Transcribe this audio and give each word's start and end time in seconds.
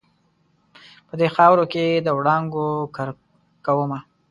په 1.07 1.13
دې 1.19 1.27
خاورو 1.35 1.65
کې 1.73 1.85
د 2.05 2.07
وړانګو 2.17 2.67
کرکومه 2.95 3.99